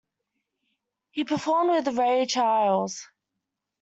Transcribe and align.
He 1.11 1.25
performed 1.25 1.69
with 1.69 1.95
Ray 1.95 2.25
Charles. 2.25 3.07